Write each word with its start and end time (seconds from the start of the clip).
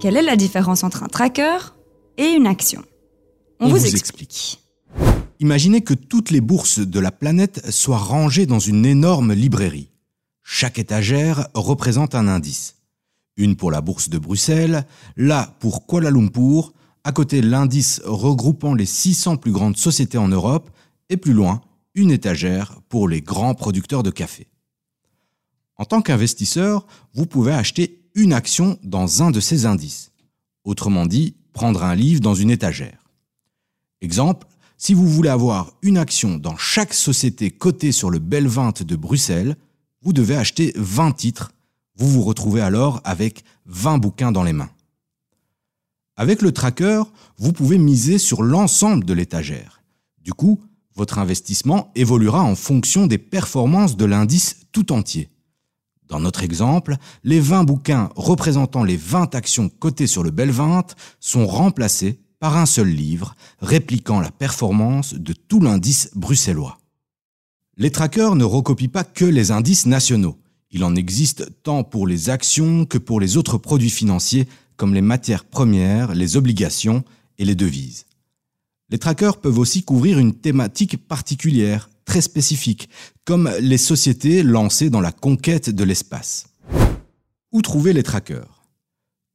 Quelle 0.00 0.16
est 0.16 0.22
la 0.22 0.36
différence 0.36 0.82
entre 0.82 1.02
un 1.02 1.08
tracker 1.08 1.58
et 2.16 2.30
une 2.30 2.46
action? 2.46 2.82
On, 3.60 3.68
vous, 3.68 3.84
explique. 3.84 4.58
Imaginez 5.40 5.82
que 5.82 5.92
toutes 5.92 6.30
les 6.30 6.40
bourses 6.40 6.78
de 6.78 7.00
la 7.00 7.12
planète 7.12 7.70
soient 7.70 7.98
rangées 7.98 8.46
dans 8.46 8.58
une 8.58 8.86
énorme 8.86 9.34
librairie. 9.34 9.90
Chaque 10.42 10.78
étagère 10.78 11.48
représente 11.52 12.14
un 12.14 12.28
indice. 12.28 12.76
Une 13.36 13.56
pour 13.56 13.70
la 13.70 13.82
bourse 13.82 14.08
de 14.08 14.16
Bruxelles, 14.16 14.86
là 15.18 15.54
pour 15.60 15.86
Kuala 15.86 16.10
Lumpur, 16.10 16.72
à 17.04 17.12
côté 17.12 17.42
l'indice 17.42 18.00
regroupant 18.06 18.72
les 18.72 18.86
600 18.86 19.36
plus 19.36 19.52
grandes 19.52 19.76
sociétés 19.76 20.16
en 20.18 20.28
Europe, 20.28 20.70
et 21.10 21.18
plus 21.18 21.34
loin, 21.34 21.60
une 21.94 22.10
étagère 22.10 22.80
pour 22.88 23.06
les 23.06 23.20
grands 23.20 23.54
producteurs 23.54 24.02
de 24.02 24.10
café. 24.10 24.46
En 25.76 25.84
tant 25.84 26.00
qu'investisseur, 26.00 26.86
vous 27.12 27.26
pouvez 27.26 27.52
acheter 27.52 27.99
une 28.14 28.32
action 28.32 28.78
dans 28.82 29.22
un 29.22 29.30
de 29.30 29.40
ces 29.40 29.66
indices. 29.66 30.10
Autrement 30.64 31.06
dit, 31.06 31.34
prendre 31.52 31.82
un 31.84 31.94
livre 31.94 32.20
dans 32.20 32.34
une 32.34 32.50
étagère. 32.50 33.04
Exemple, 34.00 34.46
si 34.76 34.94
vous 34.94 35.06
voulez 35.06 35.28
avoir 35.28 35.72
une 35.82 35.98
action 35.98 36.38
dans 36.38 36.56
chaque 36.56 36.94
société 36.94 37.50
cotée 37.50 37.92
sur 37.92 38.10
le 38.10 38.18
Bel 38.18 38.46
20 38.46 38.82
de 38.82 38.96
Bruxelles, 38.96 39.56
vous 40.02 40.12
devez 40.12 40.36
acheter 40.36 40.72
20 40.76 41.12
titres. 41.12 41.52
Vous 41.96 42.08
vous 42.08 42.22
retrouvez 42.22 42.62
alors 42.62 43.00
avec 43.04 43.44
20 43.66 43.98
bouquins 43.98 44.32
dans 44.32 44.42
les 44.42 44.54
mains. 44.54 44.70
Avec 46.16 46.42
le 46.42 46.52
tracker, 46.52 47.02
vous 47.38 47.52
pouvez 47.52 47.78
miser 47.78 48.18
sur 48.18 48.42
l'ensemble 48.42 49.04
de 49.04 49.12
l'étagère. 49.12 49.82
Du 50.22 50.32
coup, 50.32 50.60
votre 50.94 51.18
investissement 51.18 51.90
évoluera 51.94 52.42
en 52.42 52.54
fonction 52.54 53.06
des 53.06 53.18
performances 53.18 53.96
de 53.96 54.04
l'indice 54.04 54.56
tout 54.72 54.92
entier. 54.92 55.28
Dans 56.10 56.18
notre 56.18 56.42
exemple, 56.42 56.96
les 57.22 57.38
20 57.38 57.62
bouquins 57.64 58.10
représentant 58.16 58.82
les 58.82 58.96
20 58.96 59.36
actions 59.36 59.68
cotées 59.68 60.08
sur 60.08 60.24
le 60.24 60.32
Bel 60.32 60.50
20 60.50 60.96
sont 61.20 61.46
remplacés 61.46 62.18
par 62.40 62.56
un 62.56 62.66
seul 62.66 62.88
livre 62.88 63.36
répliquant 63.60 64.18
la 64.18 64.32
performance 64.32 65.14
de 65.14 65.32
tout 65.32 65.60
l'indice 65.60 66.10
bruxellois. 66.16 66.78
Les 67.76 67.92
trackers 67.92 68.34
ne 68.34 68.44
recopient 68.44 68.90
pas 68.90 69.04
que 69.04 69.24
les 69.24 69.52
indices 69.52 69.86
nationaux. 69.86 70.36
Il 70.72 70.82
en 70.82 70.96
existe 70.96 71.48
tant 71.62 71.84
pour 71.84 72.08
les 72.08 72.28
actions 72.28 72.86
que 72.86 72.98
pour 72.98 73.20
les 73.20 73.36
autres 73.36 73.56
produits 73.56 73.88
financiers 73.88 74.48
comme 74.76 74.94
les 74.94 75.02
matières 75.02 75.44
premières, 75.44 76.14
les 76.14 76.36
obligations 76.36 77.04
et 77.38 77.44
les 77.44 77.54
devises. 77.54 78.06
Les 78.88 78.98
trackers 78.98 79.40
peuvent 79.40 79.58
aussi 79.58 79.84
couvrir 79.84 80.18
une 80.18 80.34
thématique 80.34 81.06
particulière, 81.06 81.88
très 82.04 82.20
spécifique, 82.20 82.88
comme 83.30 83.52
les 83.60 83.78
sociétés 83.78 84.42
lancées 84.42 84.90
dans 84.90 85.00
la 85.00 85.12
conquête 85.12 85.70
de 85.70 85.84
l'espace. 85.84 86.48
Où 87.52 87.62
trouver 87.62 87.92
les 87.92 88.02
trackers? 88.02 88.64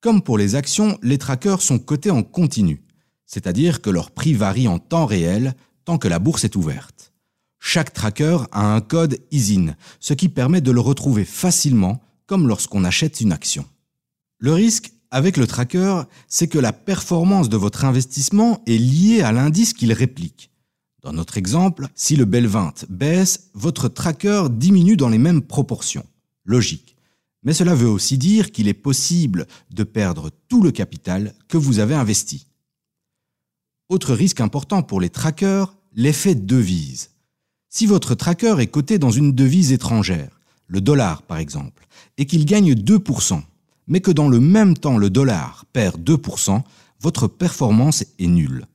Comme 0.02 0.22
pour 0.22 0.38
les 0.38 0.56
actions, 0.56 1.00
les 1.02 1.18
trackers 1.18 1.62
sont 1.62 1.80
cotés 1.80 2.12
en 2.12 2.22
continu, 2.22 2.84
c'est-à-dire 3.26 3.82
que 3.82 3.90
leur 3.90 4.12
prix 4.12 4.34
varie 4.34 4.68
en 4.68 4.80
temps 4.80 5.06
réel 5.06 5.54
tant 5.86 5.98
que 5.98 6.10
la 6.10 6.20
bourse 6.20 6.44
est 6.44 6.58
ouverte. 6.58 7.14
Chaque 7.58 7.94
tracker 7.94 8.40
a 8.52 8.76
un 8.76 8.82
code 8.82 9.18
ISIN, 9.32 9.78
ce 10.02 10.14
qui 10.14 10.28
permet 10.28 10.60
de 10.60 10.72
le 10.72 10.82
retrouver 10.82 11.24
facilement 11.24 12.02
comme 12.26 12.50
lorsqu'on 12.50 12.84
achète 12.84 13.22
une 13.22 13.32
action. 13.32 13.64
Le 14.40 14.52
risque 14.52 14.92
avec 15.10 15.38
le 15.38 15.48
tracker, 15.48 16.02
c'est 16.28 16.50
que 16.50 16.60
la 16.60 16.74
performance 16.74 17.48
de 17.48 17.56
votre 17.56 17.86
investissement 17.86 18.62
est 18.68 18.78
liée 18.78 19.22
à 19.22 19.32
l'indice 19.32 19.72
qu'il 19.72 19.94
réplique. 19.94 20.52
Dans 21.06 21.14
notre 21.14 21.38
exemple, 21.38 21.88
si 21.94 22.16
le 22.16 22.26
Bel 22.26 22.48
20 22.48 22.88
baisse, 22.90 23.52
votre 23.54 23.90
tracker 23.90 24.46
diminue 24.50 24.98
dans 24.98 25.08
les 25.08 25.20
mêmes 25.20 25.44
proportions. 25.44 26.04
Logique. 26.46 26.96
Mais 27.44 27.54
cela 27.54 27.76
veut 27.76 27.88
aussi 27.88 28.18
dire 28.18 28.52
qu'il 28.52 28.68
est 28.68 28.74
possible 28.74 29.46
de 29.70 29.84
perdre 29.84 30.32
tout 30.48 30.64
le 30.64 30.72
capital 30.72 31.36
que 31.48 31.60
vous 31.60 31.78
avez 31.78 31.94
investi. 31.94 32.48
Autre 33.88 34.16
risque 34.16 34.42
important 34.42 34.82
pour 34.82 35.00
les 35.00 35.12
trackers, 35.12 35.76
l'effet 35.94 36.34
devise. 36.34 37.12
Si 37.70 37.86
votre 37.86 38.16
tracker 38.16 38.56
est 38.58 38.66
coté 38.66 38.98
dans 38.98 39.12
une 39.12 39.32
devise 39.32 39.74
étrangère, 39.74 40.40
le 40.66 40.82
dollar 40.82 41.22
par 41.22 41.38
exemple, 41.38 41.88
et 42.18 42.26
qu'il 42.26 42.48
gagne 42.48 42.74
2%, 42.74 43.44
mais 43.86 44.02
que 44.02 44.10
dans 44.10 44.28
le 44.28 44.40
même 44.40 44.76
temps 44.76 44.98
le 44.98 45.12
dollar 45.12 45.66
perd 45.72 46.02
2%, 46.02 46.64
votre 47.00 47.28
performance 47.28 48.04
est 48.18 48.26
nulle. 48.26 48.66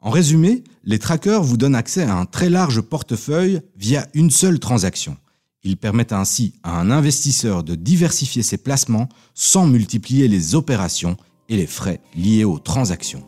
En 0.00 0.10
résumé, 0.10 0.62
les 0.84 0.98
trackers 0.98 1.42
vous 1.42 1.56
donnent 1.56 1.74
accès 1.74 2.04
à 2.04 2.14
un 2.14 2.24
très 2.24 2.48
large 2.48 2.80
portefeuille 2.80 3.60
via 3.76 4.06
une 4.14 4.30
seule 4.30 4.60
transaction. 4.60 5.16
Ils 5.64 5.76
permettent 5.76 6.12
ainsi 6.12 6.54
à 6.62 6.78
un 6.78 6.90
investisseur 6.90 7.64
de 7.64 7.74
diversifier 7.74 8.42
ses 8.42 8.58
placements 8.58 9.08
sans 9.34 9.66
multiplier 9.66 10.28
les 10.28 10.54
opérations 10.54 11.16
et 11.48 11.56
les 11.56 11.66
frais 11.66 12.00
liés 12.16 12.44
aux 12.44 12.58
transactions. 12.58 13.26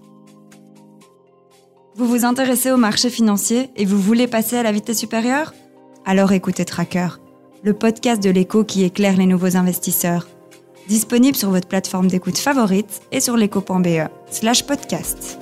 Vous 1.97 2.06
vous 2.06 2.25
intéressez 2.25 2.70
au 2.70 2.76
marché 2.76 3.10
financier 3.10 3.70
et 3.76 3.84
vous 3.84 4.00
voulez 4.00 4.28
passer 4.28 4.56
à 4.56 4.62
la 4.62 4.72
vitesse 4.72 4.98
supérieure? 4.98 5.53
Alors 6.06 6.32
écoutez 6.32 6.64
Tracker, 6.64 7.09
le 7.62 7.75
podcast 7.75 8.22
de 8.22 8.30
l'écho 8.30 8.64
qui 8.64 8.84
éclaire 8.84 9.16
les 9.16 9.26
nouveaux 9.26 9.56
investisseurs 9.56 10.28
disponible 10.88 11.36
sur 11.36 11.50
votre 11.50 11.69
plateforme 11.69 12.09
d'écoute 12.09 12.38
favorite 12.38 13.00
et 13.12 13.20
sur 13.20 13.36
l'éco.be 13.36 14.09
slash 14.30 14.66
podcast. 14.66 15.38